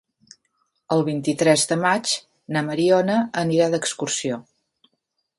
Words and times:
El 0.93 1.01
vint-i-tres 1.09 1.65
de 1.71 1.77
maig 1.83 2.13
na 2.55 2.63
Mariona 2.69 3.19
anirà 3.43 3.67
d'excursió. 3.75 4.41